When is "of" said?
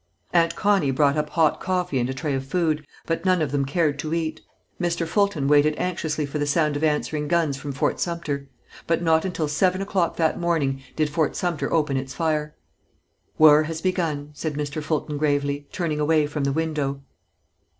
2.33-2.43, 3.39-3.51, 6.75-6.83